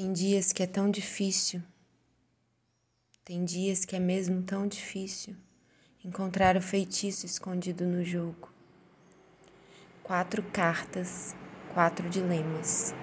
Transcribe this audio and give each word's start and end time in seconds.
Tem 0.00 0.14
dias 0.14 0.50
que 0.50 0.62
é 0.62 0.66
tão 0.66 0.90
difícil, 0.90 1.62
tem 3.22 3.44
dias 3.44 3.84
que 3.84 3.94
é 3.94 3.98
mesmo 3.98 4.42
tão 4.42 4.66
difícil 4.66 5.36
encontrar 6.02 6.56
o 6.56 6.62
feitiço 6.62 7.26
escondido 7.26 7.84
no 7.84 8.02
jogo. 8.02 8.50
Quatro 10.02 10.42
cartas, 10.42 11.36
quatro 11.74 12.08
dilemas. 12.08 12.94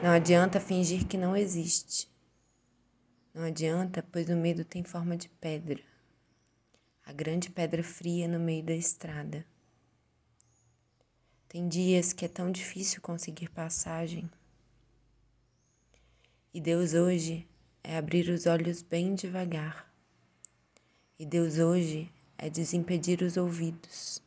Não 0.00 0.10
adianta 0.10 0.60
fingir 0.60 1.04
que 1.08 1.18
não 1.18 1.36
existe. 1.36 2.08
Não 3.34 3.42
adianta, 3.42 4.06
pois 4.12 4.28
o 4.28 4.36
medo 4.36 4.64
tem 4.64 4.84
forma 4.84 5.16
de 5.16 5.28
pedra. 5.28 5.80
A 7.04 7.12
grande 7.12 7.50
pedra 7.50 7.82
fria 7.82 8.28
no 8.28 8.38
meio 8.38 8.62
da 8.62 8.74
estrada. 8.74 9.44
Tem 11.48 11.66
dias 11.66 12.12
que 12.12 12.24
é 12.24 12.28
tão 12.28 12.48
difícil 12.48 13.02
conseguir 13.02 13.48
passagem. 13.48 14.30
E 16.58 16.60
Deus 16.60 16.92
hoje 16.92 17.46
é 17.84 17.96
abrir 17.96 18.28
os 18.28 18.44
olhos 18.44 18.82
bem 18.82 19.14
devagar. 19.14 19.88
E 21.16 21.24
Deus 21.24 21.56
hoje 21.56 22.10
é 22.36 22.50
desimpedir 22.50 23.22
os 23.22 23.36
ouvidos, 23.36 24.20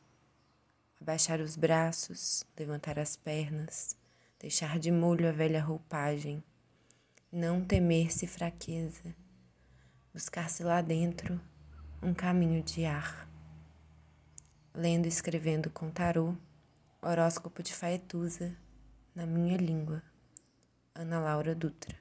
abaixar 1.02 1.42
os 1.42 1.58
braços, 1.58 2.46
levantar 2.58 2.98
as 2.98 3.18
pernas, 3.18 3.98
deixar 4.40 4.80
de 4.80 4.90
molho 4.92 5.28
a 5.28 5.34
velha 5.34 5.62
roupagem, 5.62 6.42
não 7.30 7.66
temer-se 7.66 8.26
fraqueza, 8.26 9.14
buscar-se 10.14 10.64
lá 10.64 10.82
dentro 10.82 11.38
um 12.02 12.14
caminho 12.14 12.64
de 12.64 12.86
ar. 12.86 13.30
Lendo 14.74 15.06
e 15.06 15.10
escrevendo 15.10 15.70
com 15.70 15.92
tarô, 15.92 16.34
horóscopo 17.02 17.62
de 17.62 17.74
Faetusa, 17.74 18.56
na 19.14 19.26
minha 19.26 19.58
língua. 19.58 20.02
Ana 20.96 21.20
Laura 21.20 21.54
Dutra. 21.54 22.01